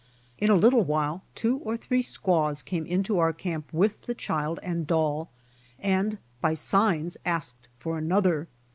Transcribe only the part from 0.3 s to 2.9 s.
In a little while two or three squaws came